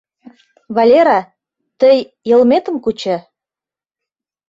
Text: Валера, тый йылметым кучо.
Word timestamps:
Валера, 0.75 1.19
тый 1.79 1.97
йылметым 2.29 2.75
кучо. 2.83 3.17